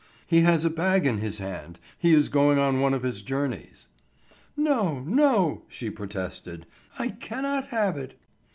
"He 0.25 0.41
has 0.41 0.65
a 0.65 0.71
bag 0.71 1.05
in 1.05 1.19
his 1.19 1.37
hand; 1.37 1.77
he 1.95 2.11
is 2.11 2.27
going 2.27 2.57
on 2.57 2.79
one 2.79 2.95
of 2.95 3.03
his 3.03 3.21
journeys." 3.21 3.85
"No, 4.57 5.01
no," 5.01 5.61
she 5.67 5.91
protested, 5.91 6.65
"I 6.97 7.09
cannot 7.09 7.67
have 7.67 7.97
it." 7.97 8.19